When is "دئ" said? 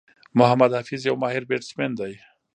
1.99-2.13